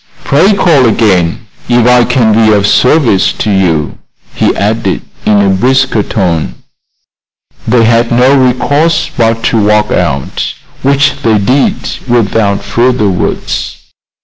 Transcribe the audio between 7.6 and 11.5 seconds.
They had no recourse but to walk out, which they